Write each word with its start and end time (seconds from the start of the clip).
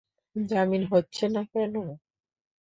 জামিন 0.35 0.83
হচ্ছে 0.91 1.25
না 1.29 1.41
কেন? 1.51 1.73